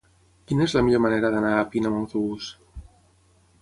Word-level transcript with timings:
Quina 0.51 0.65
és 0.69 0.73
la 0.77 0.83
millor 0.87 1.03
manera 1.07 1.31
d'anar 1.37 1.53
a 1.59 1.69
Pina 1.77 1.93
amb 1.93 2.03
autobús? 2.03 2.53